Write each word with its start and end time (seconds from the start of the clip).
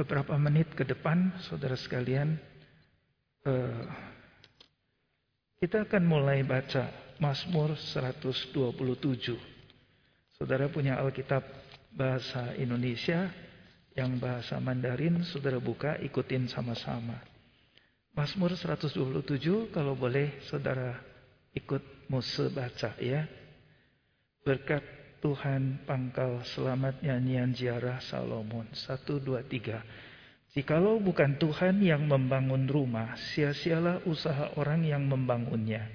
beberapa 0.00 0.32
menit 0.40 0.72
ke 0.72 0.80
depan, 0.80 1.36
saudara 1.44 1.76
sekalian, 1.76 2.40
eh, 3.44 3.84
kita 5.60 5.84
akan 5.84 6.04
mulai 6.08 6.40
baca 6.40 6.88
Mazmur 7.20 7.76
127. 7.76 9.36
Saudara 10.40 10.72
punya 10.72 10.96
Alkitab 10.96 11.44
bahasa 11.92 12.56
Indonesia, 12.56 13.28
yang 13.92 14.16
bahasa 14.16 14.56
Mandarin, 14.56 15.20
saudara 15.28 15.60
buka, 15.60 16.00
ikutin 16.00 16.48
sama-sama. 16.48 17.20
Mazmur 18.16 18.56
127, 18.56 19.68
kalau 19.68 19.92
boleh 19.92 20.40
saudara 20.48 20.96
ikut 21.52 22.08
Muse 22.08 22.48
baca 22.50 22.96
ya. 22.96 23.28
Berkat 24.40 24.82
Tuhan 25.20 25.84
pangkal 25.84 26.40
selamat 26.56 27.04
nyanyian 27.04 27.52
ziarah 27.52 28.00
Salomon. 28.00 28.64
Satu, 28.72 29.20
dua, 29.20 29.44
tiga. 29.44 29.84
Jikalau 30.56 30.96
bukan 30.96 31.36
Tuhan 31.36 31.78
yang 31.84 32.08
membangun 32.08 32.64
rumah, 32.64 33.14
sia-sialah 33.30 34.02
usaha 34.08 34.50
orang 34.56 34.82
yang 34.82 35.04
membangunnya. 35.04 35.86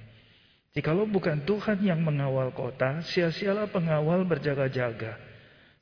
Jikalau 0.77 1.09
bukan 1.09 1.41
Tuhan 1.41 1.81
yang 1.81 2.05
mengawal 2.05 2.53
kota, 2.53 3.01
sia-sialah 3.01 3.67
pengawal 3.73 4.23
berjaga-jaga. 4.29 5.17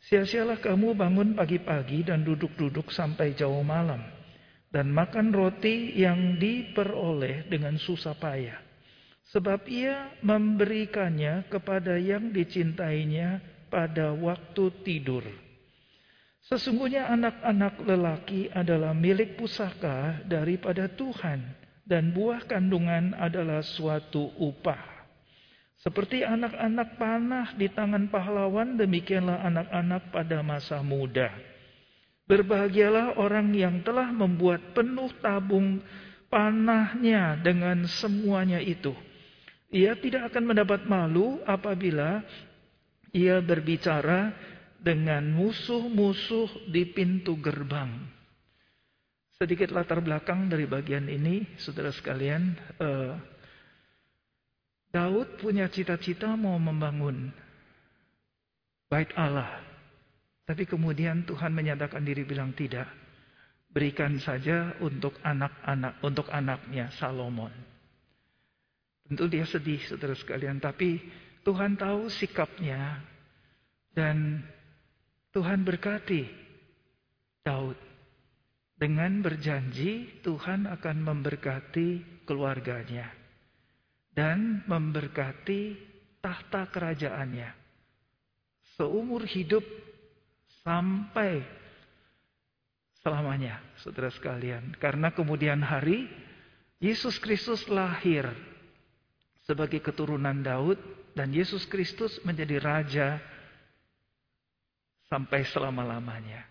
Sia-sialah 0.07 0.63
kamu 0.63 0.95
bangun 0.95 1.35
pagi-pagi 1.35 2.07
dan 2.07 2.23
duduk-duduk 2.23 2.95
sampai 2.95 3.35
jauh 3.35 3.61
malam. 3.61 3.99
Dan 4.71 4.89
makan 4.89 5.35
roti 5.35 5.99
yang 5.99 6.39
diperoleh 6.39 7.45
dengan 7.51 7.77
susah 7.77 8.17
payah. 8.17 8.72
Sebab 9.31 9.65
ia 9.71 10.11
memberikannya 10.19 11.47
kepada 11.47 11.95
yang 11.95 12.35
dicintainya 12.35 13.39
pada 13.71 14.11
waktu 14.11 14.69
tidur. 14.83 15.23
Sesungguhnya 16.43 17.07
anak-anak 17.07 17.79
lelaki 17.87 18.51
adalah 18.51 18.91
milik 18.91 19.39
pusaka 19.39 20.19
daripada 20.27 20.91
Tuhan 20.91 21.39
dan 21.87 22.11
buah 22.11 22.43
kandungan 22.43 23.15
adalah 23.15 23.63
suatu 23.63 24.31
upah. 24.35 24.93
Seperti 25.79 26.23
anak-anak 26.23 26.95
panah 26.95 27.47
di 27.59 27.67
tangan 27.67 28.07
pahlawan, 28.07 28.79
demikianlah 28.79 29.43
anak-anak 29.43 30.15
pada 30.15 30.39
masa 30.39 30.79
muda. 30.79 31.27
Berbahagialah 32.23 33.19
orang 33.19 33.51
yang 33.51 33.83
telah 33.83 34.07
membuat 34.07 34.71
penuh 34.71 35.11
tabung 35.19 35.83
panahnya 36.31 37.35
dengan 37.43 37.83
semuanya 37.83 38.63
itu. 38.63 38.95
Ia 39.73 39.97
tidak 39.97 40.29
akan 40.29 40.53
mendapat 40.53 40.85
malu 40.85 41.41
apabila 41.49 42.21
ia 43.09 43.41
berbicara 43.41 44.29
dengan 44.77 45.25
musuh-musuh 45.33 46.69
di 46.69 46.85
pintu 46.93 47.41
gerbang. 47.41 47.89
Sedikit 49.33 49.73
latar 49.73 49.97
belakang 49.97 50.45
dari 50.45 50.69
bagian 50.69 51.09
ini, 51.09 51.57
saudara 51.57 51.89
sekalian. 51.89 52.53
Uh, 52.77 53.17
Daud 54.93 55.41
punya 55.41 55.65
cita-cita 55.73 56.37
mau 56.37 56.61
membangun 56.61 57.33
bait 58.93 59.09
Allah. 59.17 59.57
Tapi 60.45 60.69
kemudian 60.69 61.25
Tuhan 61.25 61.49
menyatakan 61.49 62.05
diri 62.05 62.21
bilang 62.21 62.53
tidak. 62.53 62.85
Berikan 63.73 64.21
saja 64.21 64.77
untuk 64.85 65.17
anak-anak, 65.25 65.97
untuk 66.05 66.29
anaknya 66.29 66.93
Salomon. 67.01 67.72
Tentu 69.13 69.29
dia 69.29 69.45
sedih 69.45 69.77
saudara 69.85 70.17
sekalian. 70.17 70.57
Tapi 70.57 70.97
Tuhan 71.45 71.77
tahu 71.77 72.09
sikapnya. 72.09 72.97
Dan 73.93 74.41
Tuhan 75.29 75.61
berkati 75.61 76.25
Daud 77.45 77.77
dengan 78.73 79.21
berjanji 79.21 80.25
Tuhan 80.25 80.65
akan 80.65 80.97
memberkati 81.05 81.89
keluarganya 82.25 83.05
dan 84.17 84.65
memberkati 84.65 85.77
tahta 86.25 86.65
kerajaannya 86.73 87.53
seumur 88.73 89.21
hidup 89.29 89.61
sampai 90.65 91.45
selamanya, 93.03 93.61
saudara 93.83 94.09
sekalian. 94.09 94.73
Karena 94.81 95.13
kemudian 95.13 95.61
hari 95.61 96.09
Yesus 96.81 97.19
Kristus 97.19 97.67
lahir 97.69 98.25
sebagai 99.43 99.83
keturunan 99.83 100.39
Daud 100.39 100.79
dan 101.13 101.29
Yesus 101.29 101.67
Kristus 101.67 102.19
menjadi 102.23 102.57
raja 102.59 103.07
sampai 105.11 105.45
selama-lamanya. 105.45 106.47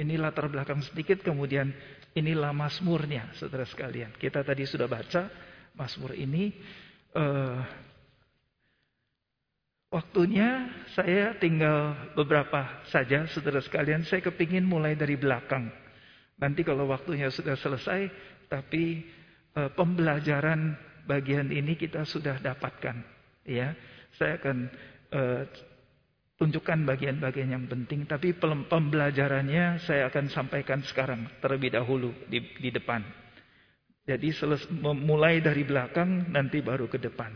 Ini 0.00 0.16
latar 0.16 0.48
belakang 0.48 0.80
sedikit 0.80 1.20
kemudian 1.20 1.68
inilah 2.16 2.56
Mazmurnya 2.56 3.36
saudara 3.36 3.68
sekalian. 3.68 4.16
Kita 4.16 4.40
tadi 4.40 4.64
sudah 4.64 4.88
baca 4.88 5.28
Mazmur 5.76 6.16
ini. 6.16 6.48
Uh, 7.10 7.60
waktunya 9.92 10.70
saya 10.96 11.36
tinggal 11.36 12.14
beberapa 12.16 12.80
saja 12.88 13.28
saudara 13.28 13.60
sekalian. 13.60 14.06
Saya 14.08 14.24
kepingin 14.24 14.64
mulai 14.64 14.96
dari 14.96 15.20
belakang. 15.20 15.68
Nanti 16.40 16.64
kalau 16.64 16.88
waktunya 16.88 17.28
sudah 17.28 17.52
selesai, 17.60 18.08
tapi 18.48 19.04
uh, 19.52 19.68
pembelajaran 19.76 20.72
bagian 21.10 21.50
ini 21.50 21.74
kita 21.74 22.06
sudah 22.06 22.38
dapatkan. 22.38 22.94
Ya, 23.42 23.74
saya 24.14 24.38
akan 24.38 24.56
uh, 25.10 25.42
tunjukkan 26.38 26.86
bagian-bagian 26.86 27.50
yang 27.50 27.66
penting, 27.66 28.06
tapi 28.06 28.32
pembelajarannya 28.38 29.82
saya 29.82 30.06
akan 30.06 30.30
sampaikan 30.30 30.80
sekarang 30.86 31.26
terlebih 31.42 31.74
dahulu 31.74 32.14
di, 32.30 32.38
di 32.62 32.70
depan. 32.70 33.02
Jadi 34.06 34.30
seles, 34.32 34.64
mulai 34.80 35.42
dari 35.42 35.66
belakang 35.66 36.30
nanti 36.30 36.62
baru 36.62 36.86
ke 36.86 36.96
depan. 36.96 37.34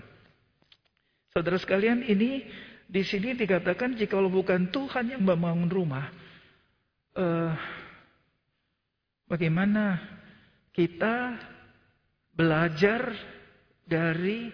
Saudara 1.35 1.59
sekalian, 1.59 2.07
ini 2.07 2.47
di 2.87 3.03
sini 3.03 3.35
dikatakan 3.35 3.99
jika 3.99 4.17
bukan 4.23 4.71
Tuhan 4.71 5.19
yang 5.19 5.23
membangun 5.27 5.69
rumah, 5.69 6.07
uh, 7.19 7.53
bagaimana 9.29 10.01
kita 10.73 11.37
belajar 12.35 13.34
dari 13.85 14.49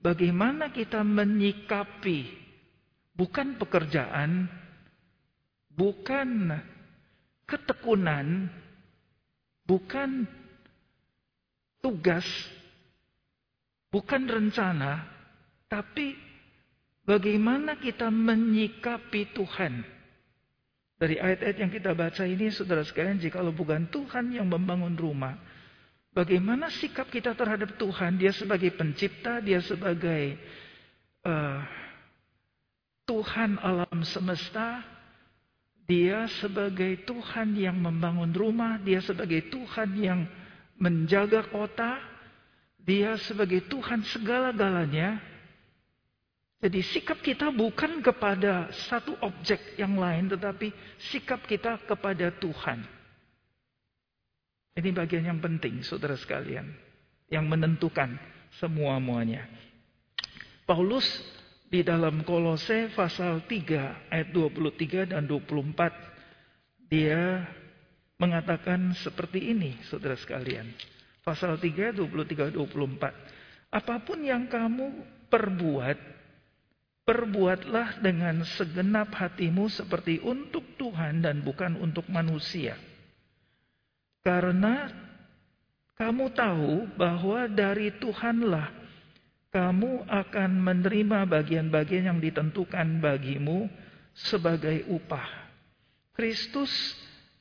bagaimana 0.00 0.72
kita 0.72 1.04
menyikapi 1.04 2.24
bukan 3.14 3.60
pekerjaan, 3.60 4.48
bukan 5.72 6.56
ketekunan, 7.44 8.48
bukan 9.68 10.24
tugas, 11.84 12.24
bukan 13.92 14.22
rencana, 14.24 15.04
tapi 15.68 16.16
bagaimana 17.04 17.76
kita 17.76 18.08
menyikapi 18.08 19.36
Tuhan. 19.36 20.00
Dari 21.00 21.16
ayat-ayat 21.16 21.56
yang 21.56 21.72
kita 21.72 21.96
baca 21.96 22.28
ini, 22.28 22.52
saudara 22.52 22.84
sekalian, 22.84 23.16
jika 23.16 23.40
bukan 23.40 23.88
Tuhan 23.88 24.36
yang 24.36 24.44
membangun 24.52 24.92
rumah, 25.00 25.32
bagaimana 26.14 26.70
sikap 26.70 27.08
kita 27.10 27.34
terhadap 27.34 27.74
Tuhan? 27.78 28.18
Dia 28.18 28.34
sebagai 28.34 28.74
pencipta, 28.74 29.38
dia 29.42 29.62
sebagai 29.62 30.38
uh, 31.26 31.60
Tuhan 33.06 33.58
alam 33.58 34.06
semesta, 34.06 34.86
dia 35.90 36.30
sebagai 36.38 37.02
Tuhan 37.02 37.58
yang 37.58 37.74
membangun 37.74 38.30
rumah, 38.30 38.78
dia 38.78 39.02
sebagai 39.02 39.50
Tuhan 39.50 39.90
yang 39.98 40.20
menjaga 40.78 41.50
kota, 41.50 41.98
dia 42.78 43.18
sebagai 43.18 43.66
Tuhan 43.66 44.06
segala-galanya. 44.06 45.18
Jadi 46.60 46.84
sikap 46.84 47.24
kita 47.24 47.48
bukan 47.48 48.04
kepada 48.04 48.68
satu 48.86 49.16
objek 49.24 49.80
yang 49.80 49.96
lain, 49.96 50.28
tetapi 50.28 50.70
sikap 51.10 51.42
kita 51.48 51.80
kepada 51.88 52.30
Tuhan. 52.36 52.99
Ini 54.78 54.90
bagian 54.94 55.26
yang 55.26 55.40
penting, 55.42 55.82
saudara 55.82 56.14
sekalian, 56.14 56.70
yang 57.26 57.46
menentukan 57.50 58.14
semua-muanya. 58.58 59.46
Paulus 60.66 61.06
di 61.70 61.82
dalam 61.82 62.22
Kolose 62.26 62.90
pasal 62.94 63.46
3 63.46 64.10
ayat 64.10 64.28
23 64.30 65.10
dan 65.10 65.26
24 65.26 66.90
dia 66.90 67.46
mengatakan 68.18 68.90
seperti 68.98 69.54
ini 69.54 69.78
saudara 69.86 70.18
sekalian. 70.18 70.66
Pasal 71.22 71.58
3 71.58 71.94
23 71.94 72.54
24. 72.54 73.70
Apa 73.70 74.02
pun 74.02 74.18
yang 74.22 74.50
kamu 74.50 74.90
perbuat 75.30 75.98
perbuatlah 77.06 78.02
dengan 78.02 78.42
segenap 78.46 79.14
hatimu 79.14 79.66
seperti 79.66 80.22
untuk 80.22 80.62
Tuhan 80.78 81.22
dan 81.22 81.42
bukan 81.42 81.78
untuk 81.78 82.06
manusia. 82.06 82.78
Karena 84.20 84.88
kamu 85.96 86.32
tahu 86.32 86.88
bahwa 86.96 87.44
dari 87.48 87.92
Tuhanlah 87.96 88.72
kamu 89.50 90.06
akan 90.06 90.50
menerima 90.62 91.26
bagian-bagian 91.26 92.06
yang 92.08 92.20
ditentukan 92.22 93.02
bagimu 93.02 93.66
sebagai 94.14 94.86
upah. 94.86 95.26
Kristus 96.14 96.70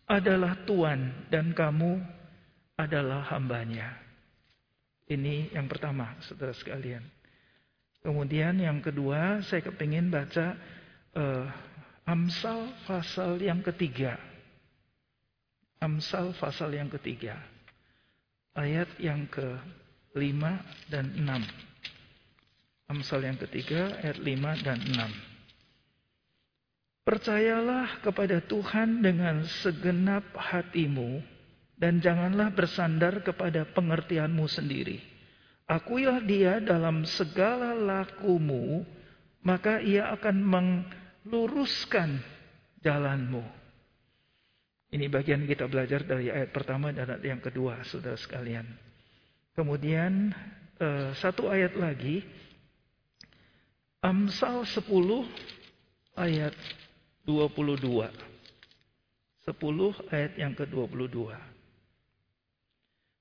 adalah 0.10 0.58
Tuhan 0.66 1.30
dan 1.30 1.54
kamu 1.54 2.02
adalah 2.74 3.28
hambanya. 3.30 3.94
Ini 5.06 5.54
yang 5.54 5.70
pertama, 5.70 6.18
saudara 6.26 6.54
sekalian. 6.54 7.02
Kemudian 8.00 8.58
yang 8.58 8.80
kedua, 8.80 9.44
saya 9.44 9.62
kepingin 9.66 10.08
baca 10.08 10.56
uh, 11.14 11.46
Amsal 12.10 12.74
pasal 12.90 13.38
yang 13.38 13.62
ketiga. 13.62 14.18
Amsal 15.80 16.36
pasal 16.36 16.76
yang 16.76 16.92
ketiga. 16.92 17.40
Ayat 18.52 18.92
yang 19.00 19.24
ke 19.32 19.56
lima 20.12 20.60
dan 20.92 21.08
enam. 21.16 21.40
Amsal 22.92 23.24
yang 23.24 23.40
ketiga, 23.40 23.96
ayat 24.04 24.20
lima 24.20 24.60
dan 24.60 24.76
enam. 24.84 25.08
Percayalah 27.08 28.04
kepada 28.04 28.44
Tuhan 28.44 29.00
dengan 29.00 29.48
segenap 29.64 30.36
hatimu 30.36 31.24
dan 31.80 32.04
janganlah 32.04 32.52
bersandar 32.52 33.24
kepada 33.24 33.64
pengertianmu 33.72 34.46
sendiri. 34.52 35.00
Akuilah 35.64 36.20
dia 36.20 36.60
dalam 36.60 37.08
segala 37.08 37.72
lakumu, 37.72 38.84
maka 39.40 39.80
ia 39.80 40.12
akan 40.12 40.36
meluruskan 40.44 42.20
jalanmu. 42.84 43.59
Ini 44.90 45.06
bagian 45.06 45.46
kita 45.46 45.70
belajar 45.70 46.02
dari 46.02 46.34
ayat 46.34 46.50
pertama 46.50 46.90
dan 46.90 47.14
ayat 47.14 47.22
yang 47.22 47.42
kedua, 47.42 47.86
saudara 47.86 48.18
sekalian. 48.18 48.66
Kemudian 49.54 50.34
eh, 50.82 51.14
satu 51.14 51.46
ayat 51.46 51.78
lagi, 51.78 52.26
Amsal 54.02 54.66
10 54.66 54.88
ayat 56.18 56.56
22. 57.28 57.86
10 59.46 60.14
ayat 60.14 60.34
yang 60.40 60.54
ke-22. 60.58 61.38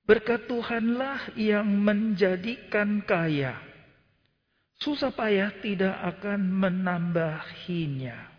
Berkat 0.09 0.49
Tuhanlah 0.49 1.37
yang 1.37 1.69
menjadikan 1.69 3.05
kaya. 3.05 3.61
Susah 4.79 5.11
payah 5.11 5.53
tidak 5.61 5.93
akan 6.17 6.39
menambahinya. 6.49 8.38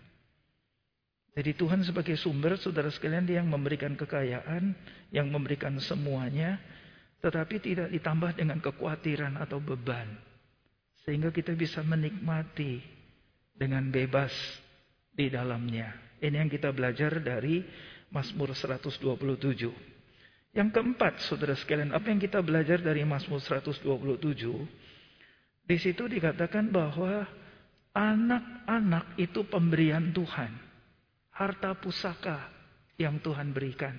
Jadi 1.31 1.55
Tuhan 1.55 1.87
sebagai 1.87 2.19
sumber, 2.19 2.59
saudara 2.59 2.91
sekalian, 2.91 3.23
dia 3.23 3.39
yang 3.39 3.51
memberikan 3.51 3.95
kekayaan, 3.95 4.75
yang 5.15 5.31
memberikan 5.31 5.79
semuanya, 5.79 6.59
tetapi 7.23 7.63
tidak 7.63 7.89
ditambah 7.95 8.35
dengan 8.35 8.59
kekhawatiran 8.59 9.39
atau 9.39 9.63
beban. 9.63 10.11
Sehingga 11.07 11.31
kita 11.31 11.55
bisa 11.55 11.87
menikmati 11.87 12.83
dengan 13.55 13.89
bebas 13.89 14.35
di 15.15 15.31
dalamnya. 15.31 15.93
Ini 16.21 16.37
yang 16.45 16.51
kita 16.51 16.75
belajar 16.75 17.23
dari 17.23 17.63
Mazmur 18.11 18.53
127. 18.53 19.71
Yang 20.51 20.69
keempat, 20.75 21.23
saudara 21.31 21.55
sekalian, 21.55 21.95
apa 21.95 22.11
yang 22.11 22.19
kita 22.19 22.43
belajar 22.43 22.83
dari 22.83 23.07
Mazmur 23.07 23.39
127? 23.39 23.87
Di 25.63 25.77
situ 25.79 26.11
dikatakan 26.11 26.75
bahwa 26.75 27.23
anak-anak 27.95 29.15
itu 29.15 29.47
pemberian 29.47 30.11
Tuhan. 30.11 30.70
Harta 31.41 31.73
pusaka 31.73 32.53
yang 33.01 33.17
Tuhan 33.25 33.57
berikan. 33.57 33.97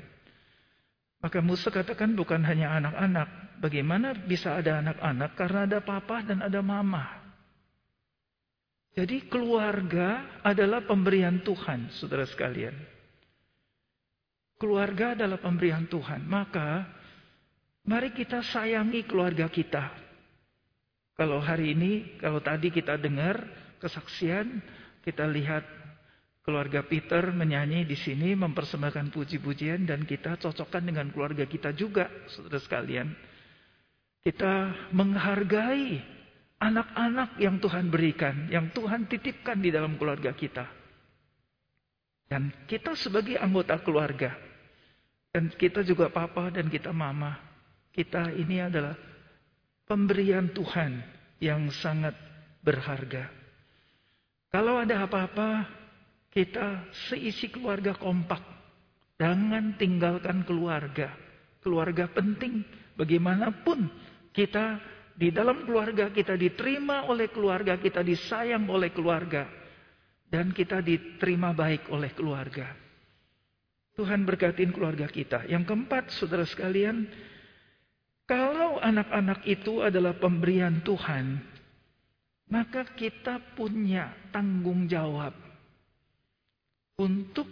Maka 1.26 1.42
Musa 1.42 1.74
katakan 1.74 2.14
bukan 2.14 2.46
hanya 2.46 2.78
anak-anak. 2.78 3.58
Bagaimana 3.58 4.14
bisa 4.14 4.62
ada 4.62 4.78
anak-anak? 4.78 5.34
Karena 5.34 5.60
ada 5.66 5.80
papa 5.82 6.22
dan 6.22 6.46
ada 6.46 6.62
mama. 6.62 7.18
Jadi 8.94 9.26
keluarga 9.26 10.38
adalah 10.46 10.86
pemberian 10.86 11.42
Tuhan, 11.42 11.90
saudara 11.98 12.30
sekalian. 12.30 12.78
Keluarga 14.62 15.18
adalah 15.18 15.42
pemberian 15.42 15.90
Tuhan. 15.90 16.22
Maka 16.30 16.86
mari 17.90 18.14
kita 18.14 18.46
sayangi 18.46 19.02
keluarga 19.10 19.50
kita. 19.50 19.90
Kalau 21.18 21.42
hari 21.42 21.74
ini, 21.74 22.22
kalau 22.22 22.38
tadi 22.38 22.70
kita 22.70 23.02
dengar 23.02 23.42
kesaksian, 23.82 24.62
kita 25.02 25.26
lihat 25.26 25.81
keluarga 26.42 26.82
Peter 26.82 27.30
menyanyi 27.30 27.86
di 27.86 27.94
sini 27.94 28.34
mempersembahkan 28.34 29.14
puji-pujian 29.14 29.86
dan 29.86 30.06
kita 30.06 30.42
cocokkan 30.42 30.82
dengan 30.82 31.14
keluarga 31.14 31.46
kita 31.46 31.74
juga, 31.74 32.10
saudara 32.30 32.58
sekalian. 32.58 33.14
Kita 34.22 34.70
menghargai 34.94 36.02
anak-anak 36.62 37.42
yang 37.42 37.58
Tuhan 37.58 37.90
berikan, 37.90 38.46
yang 38.54 38.70
Tuhan 38.70 39.10
titipkan 39.10 39.58
di 39.58 39.74
dalam 39.74 39.98
keluarga 39.98 40.34
kita. 40.34 40.70
Dan 42.30 42.54
kita 42.70 42.94
sebagai 42.94 43.36
anggota 43.42 43.82
keluarga, 43.82 44.32
dan 45.34 45.50
kita 45.52 45.82
juga 45.82 46.14
papa 46.14 46.54
dan 46.54 46.70
kita 46.70 46.94
mama. 46.94 47.38
Kita 47.92 48.32
ini 48.32 48.64
adalah 48.64 48.96
pemberian 49.84 50.48
Tuhan 50.56 51.02
yang 51.44 51.68
sangat 51.74 52.16
berharga. 52.64 53.28
Kalau 54.48 54.80
ada 54.80 55.04
apa-apa, 55.04 55.81
kita 56.32 56.88
seisi 57.12 57.52
keluarga 57.52 57.92
kompak. 58.00 58.40
Jangan 59.20 59.76
tinggalkan 59.76 60.48
keluarga. 60.48 61.12
Keluarga 61.60 62.08
penting. 62.10 62.64
Bagaimanapun 62.96 63.86
kita 64.32 64.80
di 65.14 65.30
dalam 65.30 65.68
keluarga 65.68 66.10
kita 66.10 66.40
diterima 66.40 67.06
oleh 67.12 67.28
keluarga, 67.30 67.78
kita 67.78 68.02
disayang 68.02 68.66
oleh 68.72 68.90
keluarga. 68.96 69.46
Dan 70.32 70.56
kita 70.56 70.80
diterima 70.80 71.52
baik 71.52 71.92
oleh 71.92 72.16
keluarga. 72.16 72.72
Tuhan 73.92 74.24
berkatin 74.24 74.72
keluarga 74.72 75.12
kita. 75.12 75.44
Yang 75.52 75.68
keempat, 75.68 76.16
saudara 76.16 76.48
sekalian, 76.48 77.04
kalau 78.24 78.80
anak-anak 78.80 79.44
itu 79.44 79.84
adalah 79.84 80.16
pemberian 80.16 80.80
Tuhan, 80.88 81.44
maka 82.48 82.88
kita 82.96 83.44
punya 83.60 84.16
tanggung 84.32 84.88
jawab 84.88 85.51
untuk 87.02 87.50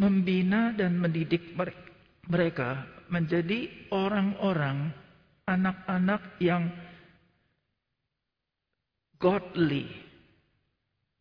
membina 0.00 0.72
dan 0.72 0.96
mendidik 0.96 1.52
mereka 2.24 2.88
menjadi 3.12 3.68
orang-orang 3.92 4.88
anak-anak 5.44 6.40
yang 6.40 6.72
godly. 9.20 9.84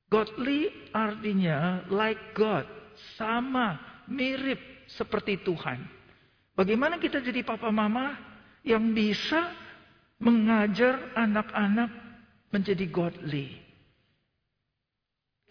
Godly 0.08 0.72
artinya 0.96 1.84
like 1.92 2.32
God 2.32 2.64
sama, 3.18 4.04
mirip 4.08 4.88
seperti 4.88 5.42
Tuhan. 5.44 5.84
Bagaimana 6.54 7.02
kita 7.02 7.20
jadi 7.20 7.42
papa 7.42 7.74
mama 7.74 8.14
yang 8.62 8.94
bisa 8.94 9.50
mengajar 10.22 11.12
anak-anak 11.18 11.90
menjadi 12.54 12.86
godly? 12.94 13.63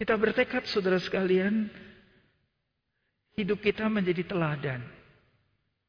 Kita 0.03 0.19
bertekad 0.19 0.67
saudara 0.67 0.99
sekalian, 0.99 1.71
hidup 3.39 3.63
kita 3.63 3.87
menjadi 3.87 4.27
teladan. 4.27 4.83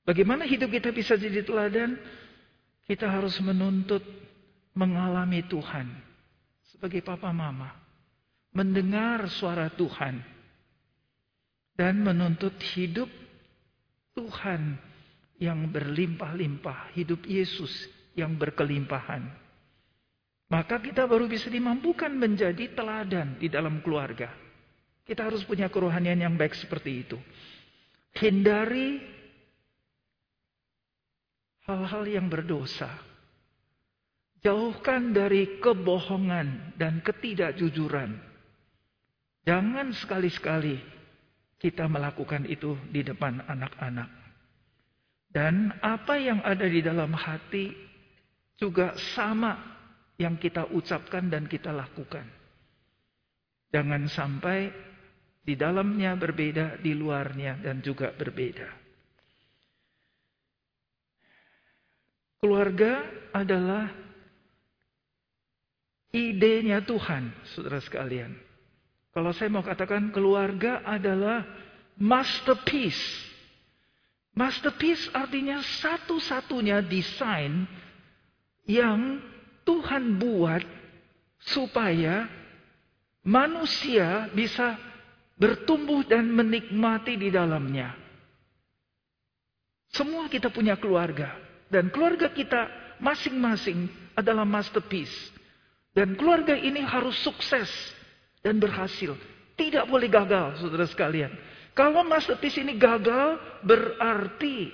Bagaimana 0.06 0.46
hidup 0.46 0.70
kita 0.70 0.94
bisa 0.94 1.18
jadi 1.18 1.42
teladan? 1.42 1.98
Kita 2.86 3.10
harus 3.10 3.34
menuntut 3.42 4.06
mengalami 4.78 5.42
Tuhan 5.50 5.90
sebagai 6.62 7.02
papa 7.02 7.34
mama. 7.34 7.74
Mendengar 8.54 9.26
suara 9.34 9.74
Tuhan 9.74 10.22
dan 11.74 12.06
menuntut 12.06 12.54
hidup 12.78 13.10
Tuhan 14.14 14.78
yang 15.42 15.74
berlimpah-limpah, 15.74 16.94
hidup 16.94 17.26
Yesus 17.26 17.90
yang 18.14 18.38
berkelimpahan. 18.38 19.43
Maka 20.54 20.78
kita 20.78 21.10
baru 21.10 21.26
bisa 21.26 21.50
dimampukan 21.50 22.14
menjadi 22.14 22.78
teladan 22.78 23.42
di 23.42 23.50
dalam 23.50 23.82
keluarga. 23.82 24.30
Kita 25.02 25.26
harus 25.26 25.42
punya 25.50 25.66
kerohanian 25.66 26.22
yang 26.22 26.38
baik 26.38 26.54
seperti 26.54 27.02
itu. 27.02 27.18
Hindari 28.14 29.02
hal-hal 31.66 32.06
yang 32.06 32.30
berdosa. 32.30 33.02
Jauhkan 34.46 35.10
dari 35.10 35.58
kebohongan 35.58 36.78
dan 36.78 37.02
ketidakjujuran. 37.02 38.14
Jangan 39.50 39.90
sekali-sekali 39.98 40.78
kita 41.58 41.90
melakukan 41.90 42.46
itu 42.46 42.78
di 42.94 43.02
depan 43.02 43.42
anak-anak. 43.50 44.10
Dan 45.34 45.74
apa 45.82 46.14
yang 46.22 46.46
ada 46.46 46.70
di 46.70 46.86
dalam 46.86 47.10
hati 47.10 47.74
juga 48.62 48.94
sama 49.18 49.73
yang 50.18 50.38
kita 50.38 50.70
ucapkan 50.70 51.30
dan 51.30 51.50
kita 51.50 51.74
lakukan. 51.74 52.26
Jangan 53.74 54.06
sampai 54.06 54.70
di 55.44 55.58
dalamnya 55.58 56.14
berbeda, 56.14 56.80
di 56.80 56.94
luarnya 56.94 57.60
dan 57.60 57.82
juga 57.82 58.14
berbeda. 58.14 58.70
Keluarga 62.44 63.02
adalah 63.34 63.88
idenya 66.14 66.84
Tuhan, 66.84 67.34
saudara 67.56 67.80
sekalian. 67.82 68.36
Kalau 69.16 69.32
saya 69.32 69.50
mau 69.50 69.66
katakan 69.66 70.12
keluarga 70.14 70.84
adalah 70.86 71.46
masterpiece. 71.98 73.32
Masterpiece 74.34 75.08
artinya 75.14 75.62
satu-satunya 75.62 76.82
desain 76.84 77.64
yang 78.66 79.22
Tuhan 79.64 80.20
buat 80.20 80.64
supaya 81.44 82.28
manusia 83.24 84.28
bisa 84.32 84.76
bertumbuh 85.40 86.04
dan 86.08 86.28
menikmati 86.30 87.16
di 87.20 87.32
dalamnya. 87.32 87.96
Semua 89.94 90.28
kita 90.28 90.50
punya 90.50 90.76
keluarga 90.80 91.36
dan 91.72 91.90
keluarga 91.90 92.32
kita 92.32 92.70
masing-masing 93.02 93.90
adalah 94.14 94.46
masterpiece. 94.46 95.34
Dan 95.94 96.18
keluarga 96.18 96.58
ini 96.58 96.82
harus 96.82 97.14
sukses 97.22 97.70
dan 98.42 98.58
berhasil. 98.58 99.14
Tidak 99.54 99.86
boleh 99.86 100.10
gagal, 100.10 100.58
saudara 100.58 100.90
sekalian. 100.90 101.30
Kalau 101.78 102.02
masterpiece 102.02 102.58
ini 102.58 102.74
gagal, 102.74 103.38
berarti 103.62 104.74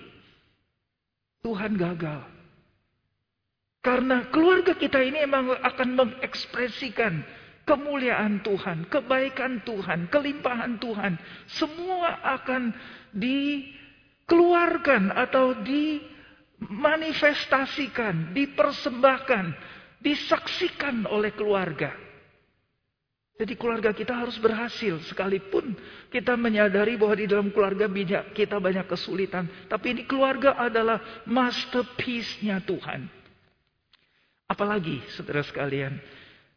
Tuhan 1.44 1.76
gagal. 1.76 2.39
Karena 3.80 4.28
keluarga 4.28 4.76
kita 4.76 5.00
ini 5.00 5.24
memang 5.24 5.56
akan 5.56 5.96
mengekspresikan 5.96 7.24
kemuliaan 7.64 8.44
Tuhan, 8.44 8.92
kebaikan 8.92 9.64
Tuhan, 9.64 10.12
kelimpahan 10.12 10.84
Tuhan. 10.84 11.16
Semua 11.48 12.20
akan 12.20 12.76
dikeluarkan 13.16 15.16
atau 15.16 15.56
dimanifestasikan, 15.64 18.36
dipersembahkan, 18.36 19.56
disaksikan 20.04 21.08
oleh 21.08 21.32
keluarga. 21.32 21.96
Jadi 23.40 23.56
keluarga 23.56 23.96
kita 23.96 24.12
harus 24.12 24.36
berhasil 24.36 25.00
sekalipun 25.08 25.72
kita 26.12 26.36
menyadari 26.36 27.00
bahwa 27.00 27.16
di 27.16 27.24
dalam 27.24 27.56
keluarga 27.56 27.88
kita 28.36 28.60
banyak 28.60 28.84
kesulitan. 28.84 29.48
Tapi 29.72 29.96
ini 29.96 30.04
keluarga 30.04 30.60
adalah 30.60 31.24
masterpiece-nya 31.24 32.60
Tuhan. 32.68 33.19
Apalagi 34.60 35.00
saudara 35.16 35.40
sekalian, 35.40 35.96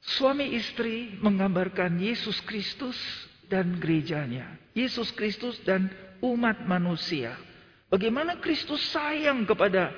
suami 0.03 0.59
istri 0.59 1.15
menggambarkan 1.23 2.03
Yesus 2.03 2.43
Kristus 2.43 2.99
dan 3.47 3.79
gerejanya. 3.79 4.59
Yesus 4.75 5.15
Kristus 5.15 5.63
dan 5.63 5.87
umat 6.19 6.67
manusia. 6.67 7.39
Bagaimana 7.87 8.43
Kristus 8.43 8.83
sayang 8.91 9.47
kepada 9.47 9.95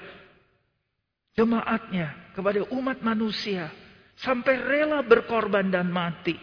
jemaatnya, 1.32 2.12
kepada 2.36 2.68
umat 2.76 3.00
manusia. 3.00 3.72
Sampai 4.20 4.60
rela 4.60 5.00
berkorban 5.00 5.72
dan 5.72 5.88
mati. 5.88 6.36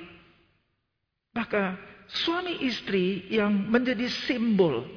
Maka 1.29 1.77
suami 2.09 2.65
istri 2.65 3.29
yang 3.29 3.69
menjadi 3.69 4.09
simbol 4.25 4.89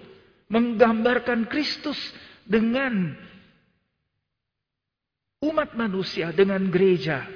menggambarkan 0.48 1.44
Kristus 1.44 2.00
dengan 2.48 3.20
umat 5.44 5.76
manusia, 5.76 6.32
dengan 6.32 6.64
gereja. 6.72 7.28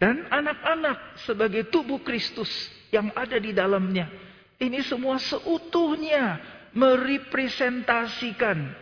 Dan 0.00 0.26
anak-anak 0.28 1.22
sebagai 1.22 1.70
tubuh 1.70 2.02
Kristus 2.02 2.50
yang 2.90 3.14
ada 3.14 3.38
di 3.38 3.54
dalamnya. 3.54 4.10
Ini 4.58 4.82
semua 4.84 5.20
seutuhnya 5.20 6.40
merepresentasikan 6.74 8.74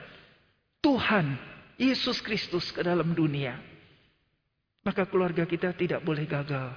Tuhan 0.83 1.37
Yesus 1.79 2.19
Kristus 2.25 2.73
ke 2.73 2.81
dalam 2.81 3.13
dunia. 3.13 3.61
Maka 4.83 5.07
keluarga 5.07 5.47
kita 5.47 5.71
tidak 5.79 6.03
boleh 6.03 6.27
gagal. 6.27 6.75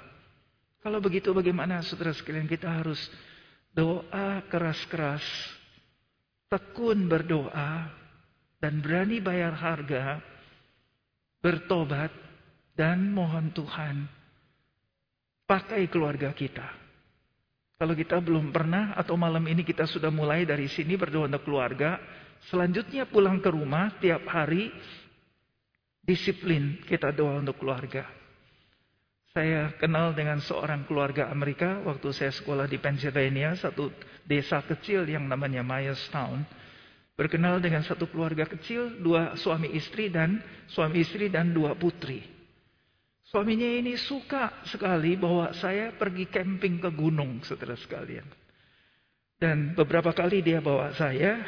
Kalau 0.86 1.01
begitu 1.01 1.34
bagaimana 1.34 1.81
saudara 1.81 2.13
sekalian 2.13 2.45
kita 2.45 2.69
harus 2.69 3.01
doa 3.74 4.45
keras-keras, 4.45 5.25
tekun 6.45 7.10
berdoa, 7.10 7.89
dan 8.62 8.86
berani 8.86 9.17
bayar 9.17 9.57
harga, 9.57 10.22
bertobat, 11.45 12.09
dan 12.73 13.13
mohon 13.13 13.53
Tuhan 13.53 14.09
pakai 15.45 15.85
keluarga 15.93 16.33
kita. 16.33 16.65
Kalau 17.77 17.93
kita 17.93 18.17
belum 18.17 18.49
pernah 18.49 18.97
atau 18.97 19.13
malam 19.13 19.45
ini 19.45 19.61
kita 19.61 19.85
sudah 19.85 20.09
mulai 20.09 20.41
dari 20.41 20.65
sini 20.65 20.97
berdoa 20.97 21.29
untuk 21.29 21.45
keluarga, 21.45 22.01
selanjutnya 22.49 23.05
pulang 23.05 23.37
ke 23.37 23.53
rumah 23.53 23.93
tiap 24.01 24.25
hari 24.25 24.73
disiplin 26.01 26.81
kita 26.89 27.13
doa 27.13 27.37
untuk 27.37 27.61
keluarga. 27.61 28.09
Saya 29.35 29.75
kenal 29.75 30.15
dengan 30.15 30.39
seorang 30.39 30.87
keluarga 30.87 31.27
Amerika 31.27 31.83
waktu 31.83 32.09
saya 32.15 32.31
sekolah 32.31 32.71
di 32.71 32.79
Pennsylvania, 32.79 33.51
satu 33.59 33.91
desa 34.23 34.63
kecil 34.63 35.03
yang 35.03 35.27
namanya 35.27 35.59
Myerstown. 35.59 36.47
Berkenal 37.15 37.63
dengan 37.63 37.79
satu 37.79 38.12
keluarga 38.12 38.43
kecil, 38.43 39.00
dua 39.00 39.39
suami 39.39 39.72
istri 39.72 40.12
dan 40.12 40.43
suami 40.67 41.00
istri 41.00 41.31
dan 41.31 41.55
dua 41.55 41.72
putri. 41.72 42.19
Suaminya 43.31 43.72
ini 43.72 43.95
suka 43.95 44.67
sekali 44.67 45.15
bahwa 45.15 45.55
saya 45.55 45.95
pergi 45.95 46.27
camping 46.27 46.84
ke 46.84 46.91
gunung, 46.91 47.39
saudara 47.48 47.79
sekalian. 47.79 48.27
Dan 49.39 49.72
beberapa 49.79 50.12
kali 50.12 50.43
dia 50.43 50.60
bawa 50.60 50.91
saya. 50.91 51.39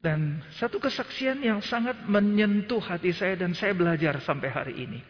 Dan 0.00 0.44
satu 0.60 0.76
kesaksian 0.80 1.40
yang 1.40 1.64
sangat 1.64 2.04
menyentuh 2.04 2.80
hati 2.80 3.12
saya 3.16 3.40
dan 3.40 3.56
saya 3.56 3.72
belajar 3.72 4.20
sampai 4.20 4.48
hari 4.52 4.74
ini. 4.84 5.00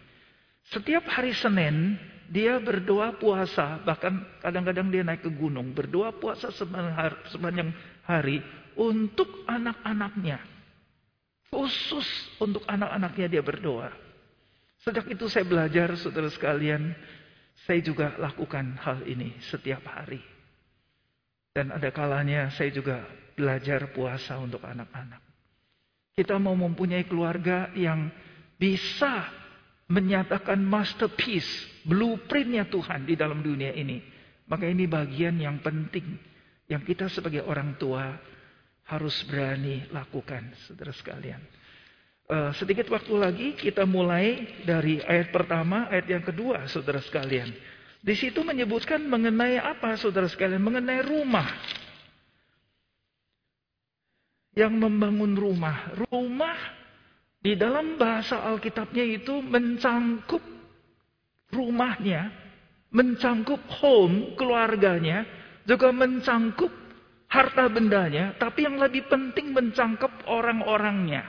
Setiap 0.71 1.07
hari 1.11 1.35
Senin 1.35 1.99
dia 2.31 2.59
berdoa 2.63 3.19
puasa, 3.19 3.83
bahkan 3.83 4.23
kadang-kadang 4.39 4.91
dia 4.95 5.03
naik 5.03 5.27
ke 5.27 5.31
gunung, 5.35 5.75
berdoa 5.75 6.15
puasa 6.15 6.51
sepanjang 6.55 7.75
hari 8.07 8.39
untuk 8.79 9.47
anak-anaknya. 9.47 10.39
Khusus 11.51 12.07
untuk 12.43 12.67
anak-anaknya 12.67 13.27
dia 13.39 13.43
berdoa. 13.43 13.91
Sejak 14.83 15.07
itu 15.09 15.31
saya 15.31 15.47
belajar, 15.47 15.97
saudara 15.97 16.29
sekalian, 16.29 16.93
saya 17.65 17.81
juga 17.81 18.19
lakukan 18.19 18.77
hal 18.83 19.07
ini 19.07 19.39
setiap 19.49 19.87
hari. 19.87 20.21
Dan 21.55 21.71
ada 21.71 21.95
kalanya 21.95 22.51
saya 22.51 22.75
juga 22.75 23.07
belajar 23.39 23.95
puasa 23.95 24.35
untuk 24.43 24.61
anak-anak. 24.67 25.23
Kita 26.15 26.39
mau 26.39 26.55
mempunyai 26.59 27.07
keluarga 27.07 27.71
yang 27.75 28.11
bisa 28.59 29.31
menyatakan 29.91 30.59
masterpiece, 30.63 31.67
blueprintnya 31.87 32.67
Tuhan 32.67 33.07
di 33.07 33.15
dalam 33.15 33.43
dunia 33.43 33.75
ini. 33.75 34.03
Maka 34.51 34.69
ini 34.69 34.85
bagian 34.85 35.41
yang 35.41 35.63
penting 35.63 36.05
yang 36.69 36.85
kita 36.85 37.09
sebagai 37.13 37.45
orang 37.45 37.77
tua 37.77 38.17
harus 38.85 39.17
berani 39.25 39.89
lakukan, 39.89 40.53
saudara 40.69 40.93
sekalian. 40.93 41.41
Uh, 42.25 42.57
sedikit 42.57 42.89
waktu 42.89 43.15
lagi 43.21 43.49
kita 43.53 43.85
mulai 43.85 44.49
dari 44.65 45.01
ayat 45.05 45.29
pertama, 45.29 45.89
ayat 45.93 46.09
yang 46.09 46.25
kedua, 46.25 46.65
saudara 46.69 47.01
sekalian. 47.05 47.53
Di 48.05 48.13
situ 48.17 48.45
menyebutkan 48.45 49.01
mengenai 49.01 49.57
apa, 49.61 49.97
saudara 49.97 50.29
sekalian? 50.29 50.61
Mengenai 50.61 51.01
rumah. 51.05 51.49
Yang 54.53 54.75
membangun 54.77 55.33
rumah. 55.37 55.77
Rumah 56.09 56.59
di 57.41 57.57
dalam 57.57 57.97
bahasa 58.01 58.45
Alkitabnya 58.45 59.05
itu 59.05 59.41
mencangkup 59.41 60.41
rumahnya, 61.53 62.33
mencangkup 62.93 63.61
home, 63.81 64.33
keluarganya, 64.37 65.25
juga 65.65 65.93
mencangkup 65.93 66.84
harta 67.35 67.67
bendanya, 67.67 68.39
tapi 68.39 68.63
yang 68.63 68.79
lebih 68.79 69.11
penting 69.11 69.51
mencangkup 69.51 70.23
orang-orangnya. 70.31 71.27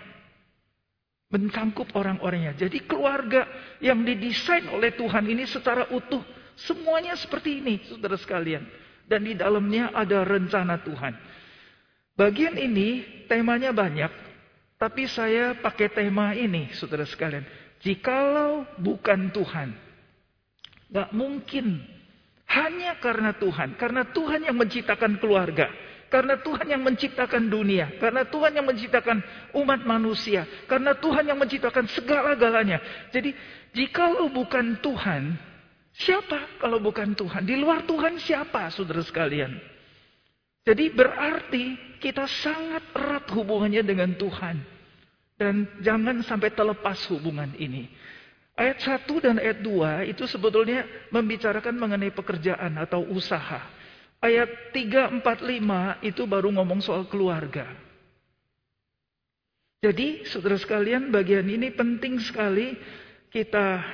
Mencangkup 1.34 1.90
orang-orangnya. 1.98 2.54
Jadi 2.54 2.86
keluarga 2.86 3.50
yang 3.82 4.06
didesain 4.06 4.70
oleh 4.70 4.94
Tuhan 4.94 5.26
ini 5.26 5.50
secara 5.50 5.90
utuh, 5.90 6.22
semuanya 6.54 7.18
seperti 7.18 7.58
ini, 7.66 7.82
saudara 7.90 8.14
sekalian. 8.22 8.62
Dan 9.10 9.26
di 9.26 9.34
dalamnya 9.34 9.90
ada 9.98 10.22
rencana 10.22 10.78
Tuhan. 10.86 11.14
Bagian 12.14 12.56
ini 12.56 13.02
temanya 13.26 13.74
banyak, 13.74 14.14
tapi 14.78 15.10
saya 15.10 15.58
pakai 15.58 15.90
tema 15.90 16.38
ini, 16.38 16.70
saudara 16.78 17.04
sekalian. 17.04 17.44
Jikalau 17.82 18.64
bukan 18.78 19.34
Tuhan, 19.34 19.74
gak 20.94 21.10
mungkin. 21.12 21.98
Hanya 22.46 23.02
karena 23.02 23.34
Tuhan, 23.34 23.74
karena 23.74 24.06
Tuhan 24.14 24.46
yang 24.46 24.56
menciptakan 24.56 25.18
keluarga, 25.18 25.66
karena 26.10 26.38
Tuhan 26.40 26.68
yang 26.70 26.82
menciptakan 26.86 27.50
dunia, 27.50 27.98
karena 27.98 28.24
Tuhan 28.24 28.54
yang 28.54 28.66
menciptakan 28.66 29.20
umat 29.58 29.82
manusia, 29.84 30.46
karena 30.70 30.94
Tuhan 30.96 31.26
yang 31.26 31.40
menciptakan 31.42 31.86
segala-galanya. 31.92 32.80
Jadi, 33.10 33.34
jikalau 33.74 34.30
bukan 34.30 34.80
Tuhan, 34.80 35.36
siapa 35.98 36.62
kalau 36.62 36.78
bukan 36.80 37.18
Tuhan? 37.18 37.44
Di 37.44 37.58
luar 37.58 37.84
Tuhan 37.84 38.22
siapa, 38.22 38.70
saudara 38.70 39.02
sekalian? 39.02 39.58
Jadi 40.66 40.90
berarti 40.90 41.78
kita 42.02 42.26
sangat 42.26 42.90
erat 42.98 43.26
hubungannya 43.30 43.86
dengan 43.86 44.18
Tuhan. 44.18 44.58
Dan 45.36 45.68
jangan 45.84 46.24
sampai 46.24 46.50
terlepas 46.56 46.96
hubungan 47.12 47.52
ini. 47.60 47.92
Ayat 48.56 49.04
1 49.04 49.20
dan 49.20 49.36
ayat 49.36 49.60
2 49.60 50.16
itu 50.16 50.24
sebetulnya 50.32 50.88
membicarakan 51.12 51.76
mengenai 51.76 52.08
pekerjaan 52.16 52.80
atau 52.80 53.04
usaha. 53.12 53.60
Ayat 54.24 54.74
3, 54.74 55.22
4, 55.22 55.22
5 55.22 56.08
itu 56.08 56.24
baru 56.26 56.50
ngomong 56.56 56.80
soal 56.82 57.06
keluarga. 57.08 57.68
Jadi 59.86 60.26
saudara 60.26 60.58
sekalian 60.58 61.14
bagian 61.14 61.46
ini 61.46 61.70
penting 61.70 62.18
sekali 62.18 62.74
kita 63.30 63.86